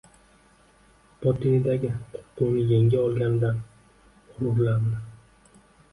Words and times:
botinidagi 1.25 1.91
qo‘rquvni 2.15 2.63
yenga 2.71 3.03
olganidan 3.05 3.63
g‘ururlandi. 4.39 5.07